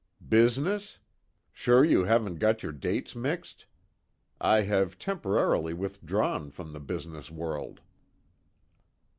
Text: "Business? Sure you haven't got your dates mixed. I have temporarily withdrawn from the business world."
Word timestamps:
"Business? 0.29 0.97
Sure 1.51 1.85
you 1.85 2.05
haven't 2.05 2.37
got 2.39 2.63
your 2.63 2.71
dates 2.71 3.15
mixed. 3.15 3.67
I 4.39 4.61
have 4.61 4.97
temporarily 4.97 5.75
withdrawn 5.75 6.49
from 6.49 6.73
the 6.73 6.79
business 6.79 7.29
world." 7.29 7.81